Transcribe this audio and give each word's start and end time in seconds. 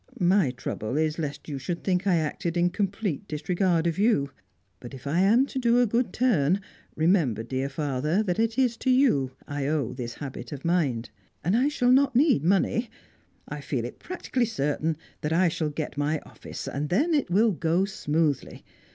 My 0.19 0.49
trouble 0.49 0.97
is 0.97 1.19
lest 1.19 1.47
you 1.47 1.59
should 1.59 1.83
think 1.83 2.07
I 2.07 2.15
acted 2.15 2.57
in 2.57 2.71
complete 2.71 3.27
disregard 3.27 3.85
of 3.85 3.99
you; 3.99 4.31
but, 4.79 4.95
if 4.95 5.05
I 5.05 5.19
am 5.19 5.43
glad 5.43 5.49
to 5.49 5.59
do 5.59 5.79
a 5.79 5.85
good 5.85 6.11
turn, 6.11 6.59
remember, 6.95 7.43
dear 7.43 7.69
father, 7.69 8.23
that 8.23 8.39
it 8.39 8.57
is 8.57 8.77
to 8.77 8.89
you 8.89 9.33
I 9.47 9.67
owe 9.67 9.93
this 9.93 10.15
habit 10.15 10.51
of 10.51 10.65
mind. 10.65 11.11
And 11.43 11.55
I 11.55 11.67
shall 11.67 11.91
not 11.91 12.15
need 12.15 12.43
money. 12.43 12.89
I 13.47 13.61
feel 13.61 13.85
it 13.85 13.99
practically 13.99 14.45
certain 14.45 14.97
that 15.21 15.33
I 15.33 15.49
shall 15.49 15.69
get 15.69 15.99
my 15.99 16.17
office, 16.25 16.67
and 16.67 16.89
then 16.89 17.13
it 17.13 17.29
will 17.29 17.51
go 17.51 17.85
smoothly. 17.85 18.63